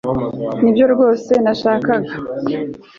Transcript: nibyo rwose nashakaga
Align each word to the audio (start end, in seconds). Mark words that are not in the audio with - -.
nibyo 0.61 0.85
rwose 0.93 1.31
nashakaga 1.43 1.93